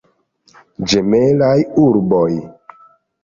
Ĝemelaj 0.93 1.53
urboj. 1.83 2.31